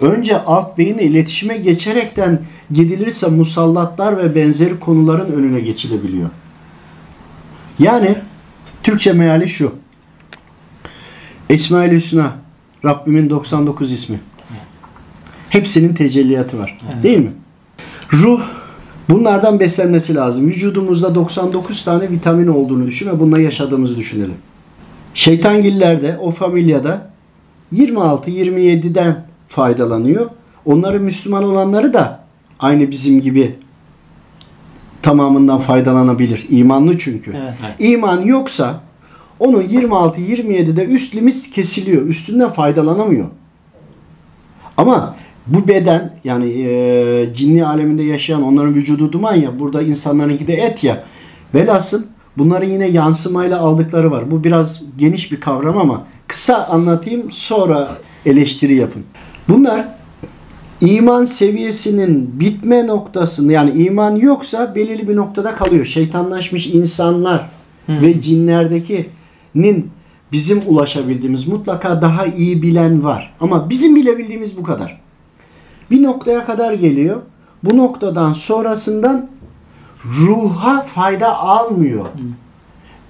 önce 0.00 0.42
alt 0.42 0.78
beyinle 0.78 1.02
iletişime 1.02 1.56
geçerekten 1.56 2.40
gidilirse 2.70 3.26
musallatlar 3.26 4.18
ve 4.18 4.34
benzeri 4.34 4.80
konuların 4.80 5.32
önüne 5.32 5.60
geçilebiliyor. 5.60 6.30
Yani 7.78 8.16
Türkçe 8.82 9.12
meali 9.12 9.48
şu. 9.48 9.72
Esmaül 11.50 11.92
Hüsna 11.92 12.32
Rabbimin 12.84 13.30
99 13.30 13.92
ismi. 13.92 14.20
Hepsinin 15.50 15.94
tecelliyatı 15.94 16.58
var. 16.58 16.78
Değil 17.02 17.18
mi? 17.18 17.32
Ruh 18.12 18.40
bunlardan 19.10 19.60
beslenmesi 19.60 20.14
lazım. 20.14 20.46
Vücudumuzda 20.46 21.14
99 21.14 21.84
tane 21.84 22.10
vitamin 22.10 22.46
olduğunu 22.46 22.86
düşün 22.86 23.06
ve 23.06 23.20
bununla 23.20 23.40
yaşadığımızı 23.40 23.96
düşünelim. 23.96 24.34
Şeytangillerde 25.14 26.18
o 26.20 26.30
familyada 26.30 27.10
26-27'den 27.74 29.26
faydalanıyor. 29.48 30.30
Onların 30.64 31.02
Müslüman 31.02 31.44
olanları 31.44 31.94
da 31.94 32.24
aynı 32.58 32.90
bizim 32.90 33.20
gibi 33.20 33.54
tamamından 35.02 35.60
faydalanabilir. 35.60 36.46
İmanlı 36.50 36.98
çünkü. 36.98 37.30
Evet. 37.36 37.54
İman 37.78 38.20
yoksa 38.22 38.80
onun 39.40 39.62
26-27'de 39.62 40.84
üst 40.84 41.14
limit 41.14 41.50
kesiliyor. 41.50 42.02
Üstünden 42.06 42.50
faydalanamıyor. 42.50 43.26
Ama 44.76 45.16
bu 45.46 45.68
beden 45.68 46.12
yani 46.24 46.48
e, 46.48 47.34
cinni 47.36 47.66
aleminde 47.66 48.02
yaşayan 48.02 48.42
onların 48.42 48.74
vücudu 48.74 49.12
duman 49.12 49.34
ya 49.34 49.60
burada 49.60 49.82
insanlarınki 49.82 50.46
de 50.46 50.54
et 50.54 50.84
ya. 50.84 51.04
Velhasıl 51.54 52.02
bunların 52.38 52.68
yine 52.68 52.86
yansımayla 52.86 53.60
aldıkları 53.60 54.10
var. 54.10 54.30
Bu 54.30 54.44
biraz 54.44 54.82
geniş 54.98 55.32
bir 55.32 55.40
kavram 55.40 55.78
ama 55.78 56.06
kısa 56.26 56.66
anlatayım 56.66 57.32
sonra 57.32 57.98
eleştiri 58.26 58.74
yapın. 58.74 59.02
Bunlar 59.48 59.88
iman 60.80 61.24
seviyesinin 61.24 62.40
bitme 62.40 62.86
noktasında 62.86 63.52
yani 63.52 63.70
iman 63.70 64.16
yoksa 64.16 64.74
belirli 64.74 65.08
bir 65.08 65.16
noktada 65.16 65.54
kalıyor. 65.54 65.86
Şeytanlaşmış 65.86 66.66
insanlar 66.66 67.50
ve 67.88 68.22
cinlerdekinin 69.56 69.90
bizim 70.32 70.62
ulaşabildiğimiz 70.66 71.48
mutlaka 71.48 72.02
daha 72.02 72.26
iyi 72.26 72.62
bilen 72.62 73.04
var. 73.04 73.34
Ama 73.40 73.70
bizim 73.70 73.96
bilebildiğimiz 73.96 74.56
bu 74.56 74.62
kadar. 74.62 75.00
Bir 75.90 76.02
noktaya 76.02 76.46
kadar 76.46 76.72
geliyor. 76.72 77.22
Bu 77.64 77.76
noktadan 77.76 78.32
sonrasından 78.32 79.28
ruha 80.04 80.82
fayda 80.82 81.36
almıyor. 81.38 82.06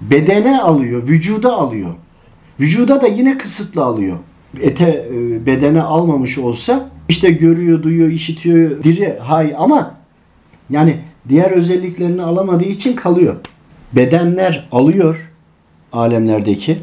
Bedene 0.01 0.61
alıyor, 0.61 1.03
vücuda 1.07 1.53
alıyor. 1.53 1.95
Vücuda 2.59 3.01
da 3.01 3.07
yine 3.07 3.37
kısıtlı 3.37 3.83
alıyor. 3.83 4.17
Ete, 4.61 5.07
e, 5.13 5.45
bedene 5.45 5.81
almamış 5.81 6.37
olsa 6.37 6.89
işte 7.09 7.31
görüyor, 7.31 7.83
duyuyor, 7.83 8.09
işitiyor, 8.09 8.83
diri, 8.83 9.19
hay 9.19 9.53
ama 9.57 9.95
yani 10.69 10.97
diğer 11.29 11.51
özelliklerini 11.51 12.21
alamadığı 12.21 12.65
için 12.65 12.95
kalıyor. 12.95 13.35
Bedenler 13.93 14.67
alıyor 14.71 15.26
alemlerdeki. 15.93 16.79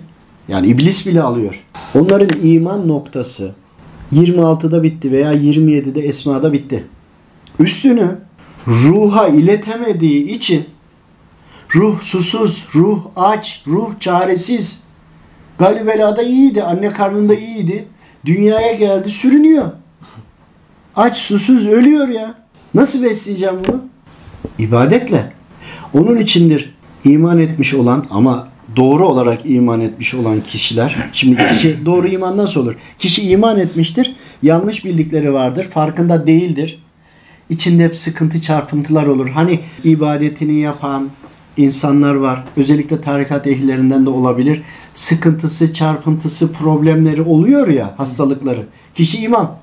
Yani 0.49 0.67
iblis 0.67 1.07
bile 1.07 1.23
alıyor. 1.23 1.65
Onların 1.95 2.47
iman 2.47 2.89
noktası 2.89 3.55
26'da 4.13 4.83
bitti 4.83 5.13
veya 5.13 5.35
27'de 5.35 6.01
Esma'da 6.01 6.53
bitti. 6.53 6.85
Üstünü 7.59 8.19
ruha 8.67 9.29
iletemediği 9.29 10.29
için 10.29 10.65
ruh 11.75 12.03
susuz, 12.03 12.67
ruh 12.75 13.01
aç, 13.17 13.63
ruh 13.67 14.01
çaresiz. 14.01 14.85
Galibela'da 15.59 16.23
iyiydi, 16.23 16.63
anne 16.63 16.93
karnında 16.93 17.35
iyiydi. 17.35 17.85
Dünyaya 18.25 18.73
geldi, 18.73 19.11
sürünüyor. 19.11 19.71
Aç, 20.97 21.19
susuz, 21.19 21.67
ölüyor 21.67 22.09
ya. 22.09 22.35
Nasıl 22.75 23.03
besleyeceğim 23.03 23.55
bunu? 23.69 23.85
İbadetle. 24.59 25.33
Onun 25.95 26.17
içindir 26.17 26.75
iman 27.05 27.39
etmiş 27.39 27.75
olan 27.75 28.05
ama 28.11 28.49
doğru 28.77 29.09
olarak 29.09 29.41
iman 29.45 29.81
etmiş 29.81 30.15
olan 30.15 30.41
kişiler. 30.41 30.97
Şimdi 31.13 31.37
kişi 31.53 31.87
doğru 31.87 32.09
iman 32.09 32.37
nasıl 32.37 32.61
olur? 32.61 32.75
Kişi 32.99 33.29
iman 33.31 33.59
etmiştir. 33.59 34.17
Yanlış 34.43 34.85
bildikleri 34.85 35.33
vardır. 35.33 35.65
Farkında 35.65 36.27
değildir. 36.27 36.83
İçinde 37.51 37.85
hep 37.85 37.97
sıkıntı 37.97 38.41
çarpıntılar 38.41 39.07
olur. 39.07 39.29
Hani 39.29 39.61
ibadetini 39.85 40.61
yapan 40.61 41.09
insanlar 41.57 42.15
var. 42.15 42.45
Özellikle 42.57 43.01
tarikat 43.01 43.47
ehlilerinden 43.47 44.07
de 44.07 44.11
olabilir. 44.11 44.63
Sıkıntısı, 44.95 45.75
çarpıntısı, 45.75 46.53
problemleri 46.53 47.23
oluyor 47.23 47.69
ya 47.69 47.95
hastalıkları. 47.97 48.67
Kişi 48.95 49.19
imam. 49.23 49.57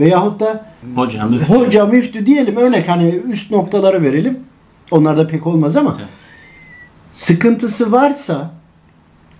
Veyahut 0.00 0.40
da 0.40 0.66
Hocam 0.94 1.30
müftü. 1.30 1.52
hoca 1.54 1.86
müftü 1.86 2.26
diyelim 2.26 2.56
örnek 2.56 2.88
hani 2.88 3.08
üst 3.30 3.50
noktaları 3.50 4.02
verelim. 4.02 4.38
Onlar 4.90 5.18
da 5.18 5.26
pek 5.26 5.46
olmaz 5.46 5.76
ama 5.76 5.96
Evet. 5.98 6.08
Sıkıntısı 7.12 7.92
varsa 7.92 8.50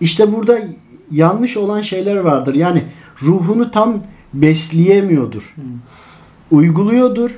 işte 0.00 0.32
burada 0.32 0.58
yanlış 1.10 1.56
olan 1.56 1.82
şeyler 1.82 2.16
vardır. 2.16 2.54
Yani 2.54 2.84
ruhunu 3.22 3.70
tam 3.70 4.02
besleyemiyordur. 4.34 5.54
Uyguluyordur 6.50 7.30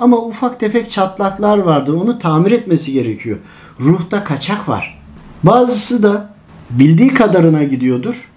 ama 0.00 0.16
ufak 0.16 0.60
tefek 0.60 0.90
çatlaklar 0.90 1.58
vardır. 1.58 1.94
Onu 1.94 2.18
tamir 2.18 2.50
etmesi 2.50 2.92
gerekiyor. 2.92 3.38
Ruhta 3.80 4.24
kaçak 4.24 4.68
var. 4.68 5.02
Bazısı 5.42 6.02
da 6.02 6.34
bildiği 6.70 7.14
kadarına 7.14 7.64
gidiyordur. 7.64 8.30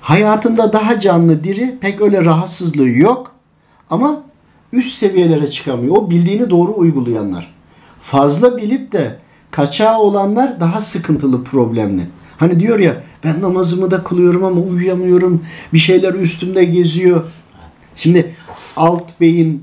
Hayatında 0.00 0.72
daha 0.72 1.00
canlı 1.00 1.44
diri 1.44 1.78
pek 1.80 2.00
öyle 2.00 2.24
rahatsızlığı 2.24 2.88
yok 2.88 3.32
ama 3.90 4.22
üst 4.72 4.94
seviyelere 4.94 5.50
çıkamıyor. 5.50 5.96
O 5.96 6.10
bildiğini 6.10 6.50
doğru 6.50 6.74
uygulayanlar. 6.76 7.54
Fazla 8.02 8.56
bilip 8.56 8.92
de 8.92 9.18
kaçağı 9.52 9.98
olanlar 9.98 10.60
daha 10.60 10.80
sıkıntılı 10.80 11.44
problemli. 11.44 12.02
Hani 12.36 12.60
diyor 12.60 12.78
ya 12.78 12.96
ben 13.24 13.42
namazımı 13.42 13.90
da 13.90 14.04
kılıyorum 14.04 14.44
ama 14.44 14.60
uyuyamıyorum. 14.60 15.42
Bir 15.72 15.78
şeyler 15.78 16.14
üstümde 16.14 16.64
geziyor. 16.64 17.24
Şimdi 17.96 18.34
alt 18.76 19.20
beyin 19.20 19.62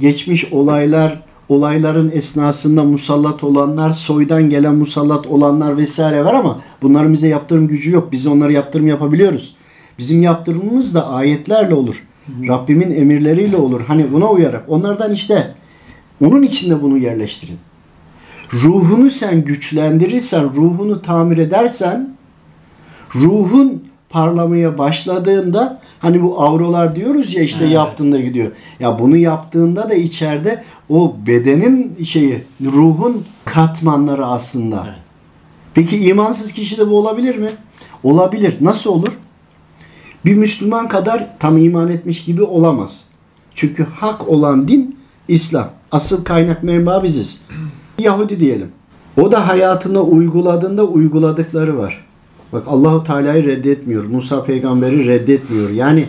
geçmiş 0.00 0.52
olaylar, 0.52 1.22
olayların 1.48 2.10
esnasında 2.14 2.84
musallat 2.84 3.44
olanlar, 3.44 3.92
soydan 3.92 4.50
gelen 4.50 4.74
musallat 4.74 5.26
olanlar 5.26 5.76
vesaire 5.76 6.24
var 6.24 6.34
ama 6.34 6.60
bunların 6.82 7.12
bize 7.12 7.28
yaptırım 7.28 7.68
gücü 7.68 7.90
yok. 7.90 8.12
Biz 8.12 8.26
onları 8.26 8.52
yaptırım 8.52 8.88
yapabiliyoruz. 8.88 9.56
Bizim 9.98 10.22
yaptırımımız 10.22 10.94
da 10.94 11.08
ayetlerle 11.10 11.74
olur. 11.74 12.06
Rabbimin 12.48 12.90
emirleriyle 12.90 13.56
olur. 13.56 13.80
Hani 13.86 14.12
buna 14.12 14.30
uyarak. 14.30 14.64
Onlardan 14.68 15.12
işte 15.12 15.54
onun 16.24 16.42
içinde 16.42 16.82
bunu 16.82 16.98
yerleştirin. 16.98 17.56
Ruhunu 18.52 19.10
sen 19.10 19.44
güçlendirirsen, 19.44 20.44
ruhunu 20.56 21.02
tamir 21.02 21.38
edersen, 21.38 22.16
ruhun 23.14 23.84
parlamaya 24.10 24.78
başladığında 24.78 25.80
hani 25.98 26.22
bu 26.22 26.42
avrolar 26.42 26.96
diyoruz 26.96 27.34
ya 27.34 27.42
işte 27.42 27.64
Evet. 27.64 27.74
yaptığında 27.74 28.20
gidiyor. 28.20 28.50
Ya 28.80 28.98
bunu 28.98 29.16
yaptığında 29.16 29.90
da 29.90 29.94
içeride 29.94 30.64
o 30.88 31.16
bedenin 31.26 32.04
şeyi, 32.04 32.42
ruhun 32.64 33.24
katmanları 33.44 34.26
aslında. 34.26 34.84
Evet. 34.88 34.98
Peki 35.74 35.96
imansız 35.96 36.52
kişide 36.52 36.90
bu 36.90 36.98
olabilir 36.98 37.36
mi? 37.36 37.50
Olabilir. 38.02 38.56
Nasıl 38.60 38.90
olur? 38.90 39.18
Bir 40.24 40.34
Müslüman 40.34 40.88
kadar 40.88 41.38
tam 41.38 41.58
iman 41.58 41.90
etmiş 41.90 42.24
gibi 42.24 42.42
olamaz. 42.42 43.04
Çünkü 43.54 43.84
hak 43.84 44.28
olan 44.28 44.68
din 44.68 44.96
İslam. 45.28 45.68
Asıl 45.92 46.24
kaynak 46.24 46.62
menba 46.62 47.02
biziz. 47.02 47.42
Yahudi 48.00 48.40
diyelim. 48.40 48.68
O 49.20 49.32
da 49.32 49.48
hayatında 49.48 50.02
uyguladığında 50.02 50.84
uyguladıkları 50.84 51.78
var. 51.78 52.04
Bak 52.52 52.64
Allahu 52.68 53.04
Teala'yı 53.04 53.44
reddetmiyor. 53.44 54.04
Musa 54.04 54.44
peygamberi 54.44 55.06
reddetmiyor. 55.06 55.70
Yani 55.70 56.06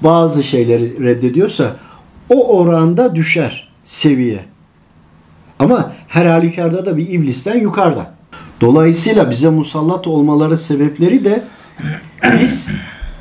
bazı 0.00 0.42
şeyleri 0.42 1.04
reddediyorsa 1.04 1.76
o 2.28 2.58
oranda 2.58 3.14
düşer 3.14 3.68
seviye. 3.84 4.44
Ama 5.58 5.92
her 6.08 6.26
halükarda 6.26 6.86
da 6.86 6.96
bir 6.96 7.08
iblisten 7.08 7.60
yukarıda. 7.60 8.14
Dolayısıyla 8.60 9.30
bize 9.30 9.50
musallat 9.50 10.06
olmaları 10.06 10.58
sebepleri 10.58 11.24
de 11.24 11.42
biz 12.42 12.70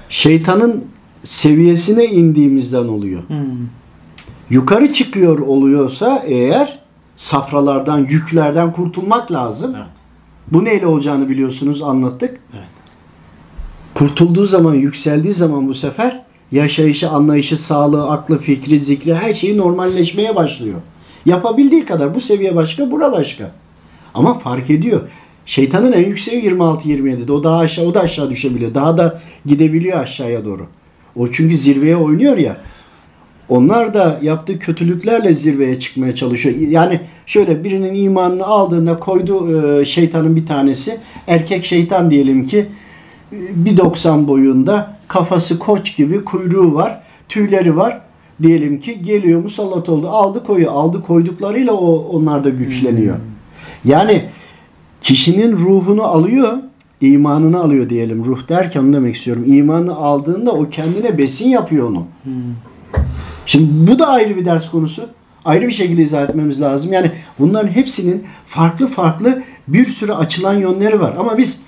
şeytanın 0.09 0.85
seviyesine 1.23 2.05
indiğimizden 2.05 2.87
oluyor. 2.87 3.21
Hmm. 3.27 3.37
Yukarı 4.49 4.93
çıkıyor 4.93 5.39
oluyorsa 5.39 6.23
eğer 6.27 6.80
safralardan, 7.17 7.99
yüklerden 8.09 8.73
kurtulmak 8.73 9.31
lazım. 9.31 9.75
Evet. 9.75 9.87
Bu 10.51 10.65
neyle 10.65 10.87
olacağını 10.87 11.29
biliyorsunuz 11.29 11.81
anlattık. 11.81 12.39
Evet. 12.53 12.67
Kurtulduğu 13.93 14.45
zaman, 14.45 14.73
yükseldiği 14.73 15.33
zaman 15.33 15.67
bu 15.67 15.73
sefer 15.73 16.23
yaşayışı, 16.51 17.09
anlayışı, 17.09 17.57
sağlığı, 17.63 18.09
aklı, 18.09 18.39
fikri, 18.39 18.79
zikri 18.79 19.15
her 19.15 19.33
şeyi 19.33 19.57
normalleşmeye 19.57 20.35
başlıyor. 20.35 20.79
Yapabildiği 21.25 21.85
kadar 21.85 22.15
bu 22.15 22.19
seviye 22.19 22.55
başka, 22.55 22.91
bura 22.91 23.11
başka. 23.11 23.51
Ama 24.13 24.39
fark 24.39 24.69
ediyor. 24.69 25.01
Şeytanın 25.45 25.91
en 25.91 26.07
yükseği 26.07 26.43
26-27'de. 26.43 27.31
O 27.31 27.43
daha 27.43 27.59
aşağı, 27.59 27.85
o 27.85 27.93
da 27.93 28.01
aşağı 28.01 28.29
düşebiliyor. 28.29 28.73
Daha 28.73 28.97
da 28.97 29.21
gidebiliyor 29.45 29.99
aşağıya 29.99 30.45
doğru. 30.45 30.67
O 31.15 31.31
çünkü 31.31 31.57
zirveye 31.57 31.97
oynuyor 31.97 32.37
ya. 32.37 32.57
Onlar 33.49 33.93
da 33.93 34.19
yaptığı 34.21 34.59
kötülüklerle 34.59 35.33
zirveye 35.33 35.79
çıkmaya 35.79 36.15
çalışıyor. 36.15 36.55
Yani 36.55 36.99
şöyle 37.25 37.63
birinin 37.63 38.03
imanını 38.03 38.45
aldığında 38.45 38.99
koydu 38.99 39.61
e, 39.81 39.85
şeytanın 39.85 40.35
bir 40.35 40.45
tanesi. 40.45 40.97
Erkek 41.27 41.65
şeytan 41.65 42.11
diyelim 42.11 42.47
ki 42.47 42.65
e, 43.31 43.35
1.90 43.35 44.27
boyunda 44.27 44.97
kafası 45.07 45.59
koç 45.59 45.95
gibi 45.97 46.23
kuyruğu 46.23 46.75
var. 46.75 47.01
Tüyleri 47.29 47.77
var. 47.77 48.01
Diyelim 48.41 48.79
ki 48.79 49.01
geliyor 49.01 49.41
musallat 49.41 49.89
oldu. 49.89 50.09
Aldı 50.09 50.43
koyu. 50.43 50.71
Aldı 50.71 51.01
koyduklarıyla 51.01 51.73
o 51.73 51.95
onlar 51.95 52.43
da 52.43 52.49
güçleniyor. 52.49 53.15
Yani 53.85 54.25
kişinin 55.01 55.51
ruhunu 55.51 56.03
alıyor, 56.03 56.57
imanını 57.01 57.59
alıyor 57.59 57.89
diyelim. 57.89 58.25
Ruh 58.25 58.49
derken 58.49 58.83
onu 58.83 58.93
demek 58.93 59.15
istiyorum. 59.15 59.43
İmanını 59.47 59.95
aldığında 59.95 60.51
o 60.51 60.69
kendine 60.69 61.17
besin 61.17 61.49
yapıyor 61.49 61.89
onu. 61.89 62.05
Şimdi 63.45 63.91
bu 63.91 63.99
da 63.99 64.07
ayrı 64.07 64.35
bir 64.35 64.45
ders 64.45 64.71
konusu. 64.71 65.09
Ayrı 65.45 65.67
bir 65.67 65.73
şekilde 65.73 66.01
izah 66.01 66.23
etmemiz 66.23 66.61
lazım. 66.61 66.93
Yani 66.93 67.11
bunların 67.39 67.67
hepsinin 67.67 68.23
farklı 68.45 68.87
farklı 68.87 69.43
bir 69.67 69.85
sürü 69.85 70.11
açılan 70.11 70.53
yönleri 70.53 70.99
var. 70.99 71.13
Ama 71.19 71.37
biz 71.37 71.61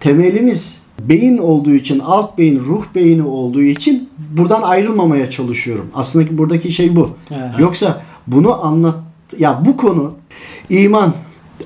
temelimiz 0.00 0.82
beyin 1.00 1.38
olduğu 1.38 1.74
için, 1.74 1.98
alt 1.98 2.38
beyin, 2.38 2.60
ruh 2.60 2.84
beyni 2.94 3.22
olduğu 3.22 3.62
için 3.62 4.08
buradan 4.18 4.62
ayrılmamaya 4.62 5.30
çalışıyorum. 5.30 5.90
Aslında 5.94 6.28
ki 6.28 6.38
buradaki 6.38 6.72
şey 6.72 6.96
bu. 6.96 7.10
Evet. 7.30 7.58
Yoksa 7.58 8.02
bunu 8.26 8.66
anlat 8.66 8.94
ya 9.38 9.62
bu 9.64 9.76
konu 9.76 10.14
iman, 10.70 11.14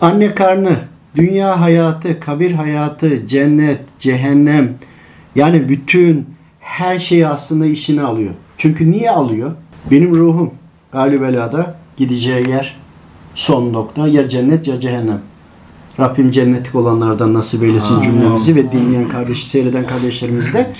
anne 0.00 0.34
karnı, 0.34 0.76
dünya 1.14 1.60
hayatı, 1.60 2.20
kabir 2.20 2.52
hayatı, 2.52 3.26
cennet, 3.26 3.80
cehennem 4.00 4.74
yani 5.34 5.68
bütün 5.68 6.26
her 6.60 6.98
şeyi 6.98 7.26
aslında 7.26 7.66
işine 7.66 8.02
alıyor. 8.02 8.30
Çünkü 8.62 8.90
niye 8.90 9.10
alıyor? 9.10 9.52
Benim 9.90 10.14
ruhum 10.14 10.50
galibelada 10.92 11.74
gideceği 11.96 12.48
yer 12.48 12.76
son 13.34 13.72
nokta 13.72 14.08
ya 14.08 14.28
cennet 14.28 14.66
ya 14.66 14.80
cehennem. 14.80 15.20
Rabbim 16.00 16.30
cennetlik 16.30 16.74
olanlardan 16.74 17.34
nasip 17.34 17.62
eylesin 17.62 18.02
cümlemizi 18.02 18.56
ve 18.56 18.72
dinleyen 18.72 19.08
kardeşi, 19.08 19.48
seyreden 19.48 19.86
kardeşlerimiz 19.86 20.54
de. 20.54 20.70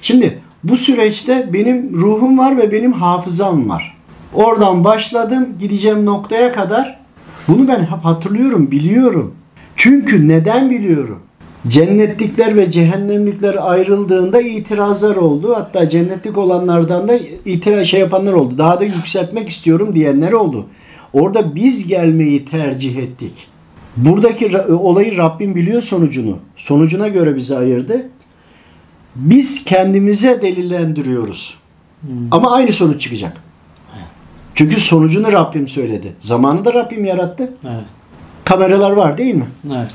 Şimdi 0.00 0.38
bu 0.64 0.76
süreçte 0.76 1.50
benim 1.52 2.00
ruhum 2.00 2.38
var 2.38 2.56
ve 2.56 2.72
benim 2.72 2.92
hafızam 2.92 3.68
var. 3.68 3.98
Oradan 4.34 4.84
başladım 4.84 5.48
gideceğim 5.60 6.06
noktaya 6.06 6.52
kadar 6.52 7.00
bunu 7.48 7.68
ben 7.68 7.80
hep 7.80 8.04
hatırlıyorum, 8.04 8.70
biliyorum. 8.70 9.34
Çünkü 9.76 10.28
neden 10.28 10.70
biliyorum? 10.70 11.18
Cennetlikler 11.68 12.56
ve 12.56 12.70
cehennemlikler 12.70 13.56
ayrıldığında 13.70 14.40
itirazlar 14.40 15.16
oldu. 15.16 15.54
Hatta 15.56 15.88
cennetlik 15.88 16.38
olanlardan 16.38 17.08
da 17.08 17.16
itiraz 17.44 17.86
şey 17.86 18.00
yapanlar 18.00 18.32
oldu. 18.32 18.58
Daha 18.58 18.80
da 18.80 18.84
yükseltmek 18.84 19.48
istiyorum 19.48 19.94
diyenler 19.94 20.32
oldu. 20.32 20.66
Orada 21.12 21.54
biz 21.54 21.88
gelmeyi 21.88 22.44
tercih 22.44 22.96
ettik. 22.96 23.32
Buradaki 23.96 24.46
ra- 24.46 24.72
olayı 24.72 25.16
Rabbim 25.16 25.54
biliyor 25.54 25.82
sonucunu. 25.82 26.38
Sonucuna 26.56 27.08
göre 27.08 27.36
bizi 27.36 27.56
ayırdı. 27.56 28.06
Biz 29.16 29.64
kendimize 29.64 30.42
delillendiriyoruz. 30.42 31.58
Ama 32.30 32.52
aynı 32.52 32.72
sonuç 32.72 33.00
çıkacak. 33.02 33.36
Çünkü 34.54 34.80
sonucunu 34.80 35.32
Rabbim 35.32 35.68
söyledi. 35.68 36.12
Zamanı 36.20 36.64
da 36.64 36.74
Rabbim 36.74 37.04
yarattı. 37.04 37.52
Evet. 37.64 37.84
Kameralar 38.44 38.90
var 38.90 39.18
değil 39.18 39.34
mi? 39.34 39.46
Evet. 39.66 39.90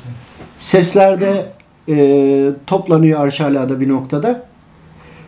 Sesler 0.57 1.21
de 1.21 1.45
e, 1.89 2.49
toplanıyor 2.67 3.19
arşalada 3.19 3.79
bir 3.79 3.89
noktada. 3.89 4.47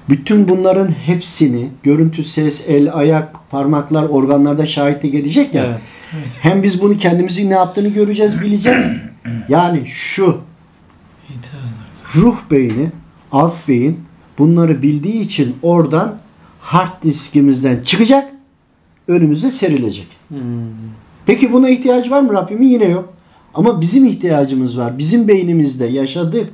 Bütün 0.10 0.50
bunların 0.50 0.88
hepsini 0.88 1.70
görüntü, 1.84 2.24
ses, 2.24 2.70
el, 2.70 2.94
ayak, 2.94 3.50
parmaklar, 3.50 4.10
organlarda 4.10 4.68
şahitlik 4.68 5.16
edecek 5.16 5.54
ya. 5.54 5.64
Evet. 5.64 5.82
Hem 6.42 6.64
biz 6.64 6.82
bunu 6.82 6.98
kendimizin 6.98 7.50
ne 7.50 7.54
yaptığını 7.54 7.88
göreceğiz, 7.88 8.42
bileceğiz. 8.42 8.84
Yani 9.50 9.88
şu 9.88 10.38
ruh 12.16 12.38
beyni, 12.52 12.92
alt 13.32 13.68
beyin 13.68 14.00
bunları 14.38 14.82
bildiği 14.82 15.22
için 15.22 15.58
oradan 15.62 16.20
hard 16.62 17.04
diskimizden 17.04 17.84
çıkacak, 17.84 18.32
önümüze 19.08 19.52
serilecek. 19.52 20.08
Hmm. 20.28 20.40
Peki 21.26 21.54
buna 21.54 21.70
ihtiyaç 21.70 22.12
var 22.12 22.22
mı 22.22 22.34
Rabbimin? 22.34 22.68
Yine 22.68 22.86
yok. 22.86 23.14
Ama 23.54 23.82
bizim 23.82 24.06
ihtiyacımız 24.06 24.78
var. 24.78 24.98
Bizim 24.98 25.28
beynimizde 25.28 25.86
yaşadık. 25.86 26.50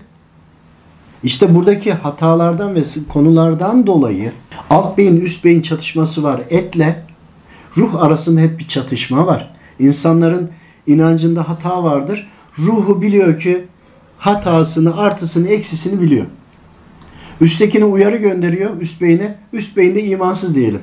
İşte 1.24 1.56
buradaki 1.56 1.94
hatalardan 1.94 2.76
ve 2.76 2.84
konulardan 3.10 3.88
dolayı 3.88 4.32
alt 4.70 4.98
beyin 4.98 5.22
üst 5.22 5.46
beyin 5.46 5.62
çatışması 5.62 6.24
var. 6.24 6.42
Etle 6.50 7.04
ruh 7.78 8.04
arasında 8.04 8.42
hep 8.42 8.60
bir 8.60 8.68
çatışma 8.68 9.28
var. 9.28 9.56
İnsanların 9.80 10.50
inancında 10.88 11.50
hata 11.50 11.84
vardır. 11.84 12.28
Ruhu 12.60 13.02
biliyor 13.02 13.40
ki 13.40 13.66
hatasını, 14.18 14.98
artısını, 14.98 15.48
eksisini 15.48 16.02
biliyor. 16.02 16.26
Üsttekine 17.42 17.86
uyarı 17.86 18.18
gönderiyor 18.18 18.82
üst 18.82 19.02
beyine. 19.02 19.38
Üst 19.54 19.78
beyinde 19.78 20.04
imansız 20.04 20.56
diyelim. 20.56 20.82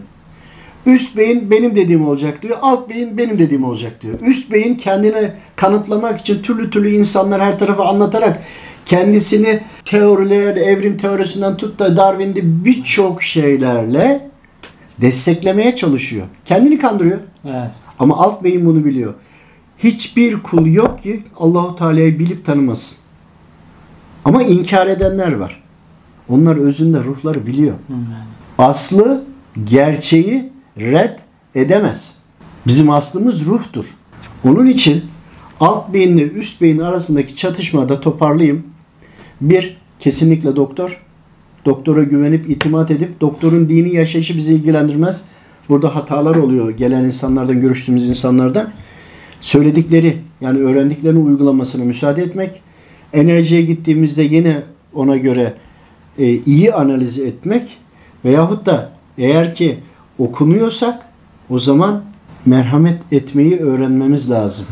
Üst 0.86 1.16
beyin 1.16 1.50
benim 1.50 1.76
dediğim 1.76 2.08
olacak 2.08 2.42
diyor. 2.42 2.58
Alt 2.62 2.88
beyin 2.88 3.18
benim 3.18 3.38
dediğim 3.38 3.64
olacak 3.64 4.02
diyor. 4.02 4.20
Üst 4.20 4.52
beyin 4.52 4.74
kendini 4.74 5.30
kanıtlamak 5.56 6.20
için 6.20 6.42
türlü 6.42 6.70
türlü 6.70 6.88
insanlar 6.88 7.42
her 7.42 7.58
tarafa 7.58 7.84
anlatarak 7.88 8.42
kendisini 8.86 9.60
teorilerle, 9.84 10.60
evrim 10.60 10.96
teorisinden 10.96 11.56
tut 11.56 11.78
da 11.78 11.96
Darwin'de 11.96 12.64
birçok 12.64 13.22
şeylerle 13.22 14.30
desteklemeye 15.00 15.76
çalışıyor. 15.76 16.26
Kendini 16.44 16.78
kandırıyor. 16.78 17.18
Evet. 17.44 17.70
Ama 17.98 18.16
alt 18.16 18.44
beyin 18.44 18.66
bunu 18.66 18.84
biliyor. 18.84 19.14
Hiçbir 19.78 20.42
kul 20.42 20.66
yok 20.66 21.02
ki 21.02 21.22
Allahu 21.36 21.76
Teala'yı 21.76 22.18
bilip 22.18 22.44
tanımasın. 22.44 22.98
Ama 24.24 24.42
inkar 24.42 24.86
edenler 24.86 25.32
var. 25.32 25.62
Onlar 26.28 26.56
özünde 26.56 26.98
ruhları 26.98 27.46
biliyor. 27.46 27.74
Aslı 28.58 29.24
gerçeği 29.64 30.51
red 30.78 31.18
edemez. 31.54 32.18
Bizim 32.66 32.90
aslımız 32.90 33.46
ruhtur. 33.46 33.84
Onun 34.44 34.66
için 34.66 35.04
alt 35.60 35.92
beyinle 35.92 36.22
üst 36.22 36.62
beyin 36.62 36.78
arasındaki 36.78 37.36
çatışmada 37.36 38.00
toparlayayım. 38.00 38.62
Bir, 39.40 39.76
kesinlikle 39.98 40.56
doktor. 40.56 41.02
Doktora 41.64 42.02
güvenip 42.02 42.50
itimat 42.50 42.90
edip 42.90 43.20
doktorun 43.20 43.68
dini 43.68 43.94
yaşayışı 43.94 44.36
bizi 44.36 44.54
ilgilendirmez. 44.54 45.24
Burada 45.68 45.94
hatalar 45.94 46.34
oluyor 46.36 46.70
gelen 46.70 47.04
insanlardan, 47.04 47.60
görüştüğümüz 47.60 48.08
insanlardan. 48.08 48.70
Söyledikleri 49.40 50.18
yani 50.40 50.58
öğrendiklerini 50.58 51.18
uygulamasına 51.18 51.84
müsaade 51.84 52.22
etmek. 52.22 52.62
Enerjiye 53.12 53.62
gittiğimizde 53.62 54.22
yine 54.22 54.62
ona 54.94 55.16
göre 55.16 55.54
e, 56.18 56.28
iyi 56.28 56.72
analiz 56.72 57.18
etmek 57.18 57.78
veyahut 58.24 58.66
da 58.66 58.92
eğer 59.18 59.54
ki 59.54 59.78
okunuyorsak 60.24 61.06
o 61.50 61.58
zaman 61.58 62.04
merhamet 62.46 63.12
etmeyi 63.12 63.60
öğrenmemiz 63.60 64.30
lazım. 64.30 64.66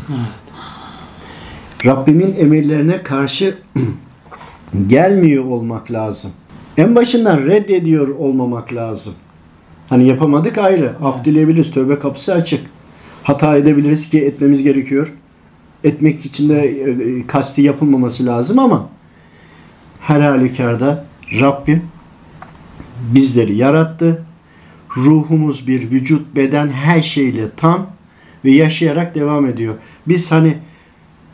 Rabbimin 1.85 2.35
emirlerine 2.37 3.03
karşı 3.03 3.57
gelmiyor 4.87 5.45
olmak 5.45 5.91
lazım. 5.91 6.31
En 6.77 6.95
başından 6.95 7.45
reddediyor 7.45 8.07
olmamak 8.07 8.73
lazım. 8.73 9.13
Hani 9.89 10.07
yapamadık 10.07 10.57
ayrı. 10.57 10.95
Af 11.03 11.25
dileyebiliriz. 11.25 11.71
Tövbe 11.71 11.99
kapısı 11.99 12.33
açık. 12.33 12.61
Hata 13.23 13.57
edebiliriz 13.57 14.09
ki 14.09 14.21
etmemiz 14.21 14.63
gerekiyor. 14.63 15.13
Etmek 15.83 16.25
için 16.25 16.49
de 16.49 16.61
e, 16.61 17.27
kasti 17.27 17.61
yapılmaması 17.61 18.25
lazım 18.25 18.59
ama 18.59 18.89
her 19.99 20.21
halükarda 20.21 21.05
Rabbim 21.39 21.83
bizleri 23.13 23.55
yarattı. 23.57 24.25
Ruhumuz 24.97 25.67
bir 25.67 25.91
vücut, 25.91 26.35
beden 26.35 26.69
her 26.69 27.01
şeyle 27.01 27.51
tam 27.57 27.87
ve 28.45 28.51
yaşayarak 28.51 29.15
devam 29.15 29.45
ediyor. 29.45 29.73
Biz 30.07 30.31
hani 30.31 30.47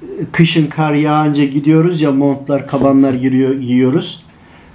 e, 0.02 0.26
kışın 0.32 0.67
kar 0.67 0.93
yağınca 0.93 1.43
gidiyoruz 1.43 2.02
ya 2.02 2.12
montlar, 2.12 2.67
kabanlar 2.67 3.13
giriyor, 3.13 3.54
giyiyoruz. 3.54 4.26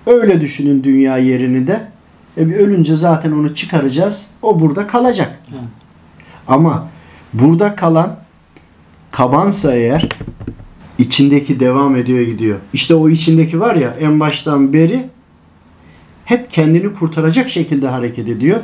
Öyle 0.07 0.40
düşünün 0.40 0.85
dünya 0.85 1.18
yerini 1.18 1.66
de. 1.66 1.88
E, 2.38 2.49
bir 2.49 2.55
ölünce 2.55 2.97
zaten 2.97 3.33
onu 3.33 3.55
çıkaracağız. 3.55 4.27
O 4.42 4.61
burada 4.61 4.87
kalacak. 4.87 5.38
Evet. 5.51 5.62
Ama 6.49 6.88
burada 7.33 7.77
kalan 7.77 8.16
kabansa 9.11 9.75
eğer 9.75 10.09
içindeki 10.99 11.61
devam 11.61 11.97
ediyor 11.97 12.21
gidiyor. 12.21 12.59
İşte 12.73 12.95
o 12.95 13.09
içindeki 13.09 13.61
var 13.61 13.75
ya 13.75 13.95
en 14.01 14.21
baştan 14.21 14.73
beri 14.73 15.07
hep 16.33 16.51
kendini 16.53 16.95
kurtaracak 16.95 17.51
şekilde 17.51 17.88
hareket 17.88 18.29
ediyor. 18.29 18.61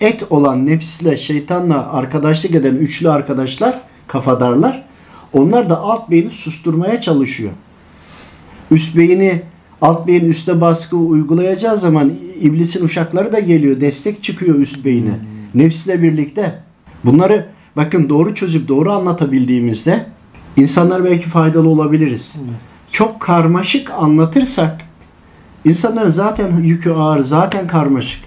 Et 0.00 0.22
olan 0.30 0.66
nefisle, 0.66 1.16
şeytanla 1.16 1.92
arkadaşlık 1.92 2.54
eden 2.54 2.74
üçlü 2.74 3.10
arkadaşlar, 3.10 3.80
kafadarlar, 4.06 4.84
onlar 5.32 5.70
da 5.70 5.80
alt 5.80 6.10
beyni 6.10 6.30
susturmaya 6.30 7.00
çalışıyor. 7.00 7.50
Üst 8.70 8.96
beyni, 8.96 9.42
alt 9.82 10.06
beyin 10.06 10.28
üste 10.28 10.60
baskı 10.60 10.96
uygulayacağı 10.96 11.78
zaman 11.78 12.12
iblisin 12.40 12.84
uşakları 12.84 13.32
da 13.32 13.38
geliyor, 13.38 13.80
destek 13.80 14.22
çıkıyor 14.22 14.58
üst 14.58 14.84
beyine. 14.84 15.18
Nefsle 15.54 16.02
birlikte. 16.02 16.58
Bunları 17.04 17.46
bakın 17.76 18.08
doğru 18.08 18.34
çözüp 18.34 18.68
doğru 18.68 18.92
anlatabildiğimizde 18.92 20.06
insanlar 20.56 21.04
belki 21.04 21.28
faydalı 21.28 21.68
olabiliriz. 21.68 22.36
Çok 22.92 23.20
karmaşık 23.20 23.90
anlatırsak 23.90 24.91
insanların 25.64 26.10
zaten 26.10 26.56
yükü 26.62 26.90
ağır, 26.90 27.24
zaten 27.24 27.66
karmaşık. 27.66 28.20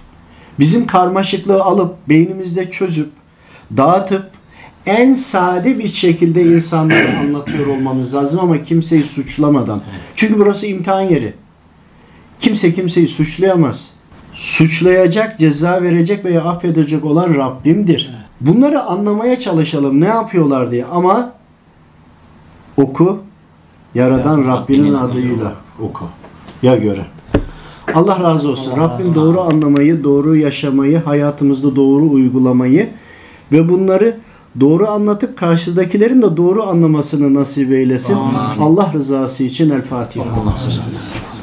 Bizim 0.60 0.88
karmaşıklığı 0.88 1.64
alıp 1.64 2.10
beynimizde 2.10 2.72
çözüp 2.72 3.10
dağıtıp 3.78 4.32
en 4.86 5.14
sade 5.14 5.80
bir 5.80 5.88
şekilde 5.88 6.44
insanlara 6.44 7.18
anlatıyor 7.20 7.68
olmamız 7.68 8.16
lazım 8.16 8.40
ama 8.40 8.64
kimseyi 8.64 9.04
suçlamadan. 9.04 9.82
Çünkü 10.16 10.40
burası 10.40 10.68
imtihan 10.68 11.02
yeri. 11.02 11.34
Kimse 12.40 12.74
kimseyi 12.74 13.08
suçlayamaz. 13.08 13.90
Suçlayacak, 14.34 15.40
ceza 15.40 15.82
verecek 15.82 16.26
veya 16.26 16.44
affedecek 16.44 17.06
olan 17.06 17.34
Rabbimdir. 17.34 18.16
Bunları 18.42 18.84
anlamaya 18.84 19.40
çalışalım 19.40 20.02
ne 20.02 20.08
yapıyorlar 20.08 20.72
diye 20.72 20.86
ama 20.86 21.32
oku 22.78 23.24
yaradan 23.96 24.38
Ya, 24.42 24.48
Rabbinin 24.48 24.94
Rabbinin 24.94 24.94
adıyla 24.94 25.54
oku. 25.80 26.06
Ya 26.64 26.76
göre. 26.76 27.06
Allah 27.94 28.20
razı 28.20 28.50
olsun. 28.50 28.72
Allah 28.72 28.80
Rabbim 28.80 29.06
razı 29.06 29.16
doğru 29.16 29.42
anlamayı, 29.42 30.04
doğru 30.04 30.36
yaşamayı, 30.36 30.98
hayatımızda 30.98 31.76
doğru 31.76 32.10
uygulamayı 32.12 32.90
ve 33.52 33.70
bunları 33.70 34.18
doğru 34.60 34.88
anlatıp 34.88 35.38
karşıdakilerin 35.38 36.22
de 36.22 36.38
doğru 36.38 36.64
anlamasını 36.64 37.34
nasip 37.34 37.72
eylesin. 37.72 38.16
Amin. 38.16 38.62
Allah 38.62 38.92
rızası 38.94 39.44
için 39.44 39.70
El 39.70 39.82
Fatiha. 39.82 40.26
Allah 40.26 40.52
razı 40.52 40.80
olsun. 40.98 41.35